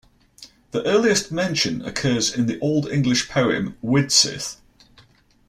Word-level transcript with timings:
The 0.71 0.83
earliest 0.83 1.31
mention 1.31 1.83
occurs 1.85 2.33
in 2.33 2.47
the 2.47 2.59
Old 2.59 2.87
English 2.89 3.29
poem 3.29 3.77
"Widsith". 3.83 4.55